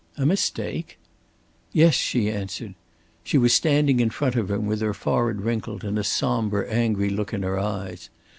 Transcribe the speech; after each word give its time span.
"A 0.17 0.25
mistake?" 0.25 0.97
"Yes," 1.73 1.93
she 1.93 2.31
answered. 2.31 2.73
She 3.23 3.37
was 3.37 3.53
standing 3.53 3.99
in 3.99 4.09
front 4.09 4.35
of 4.35 4.49
him 4.49 4.65
with 4.65 4.81
her 4.81 4.95
forehead 4.95 5.41
wrinkled 5.43 5.83
and 5.83 5.99
a 5.99 6.03
somber, 6.03 6.65
angry 6.65 7.11
look 7.11 7.35
in 7.35 7.43
her 7.43 7.59
eyes. 7.59 8.09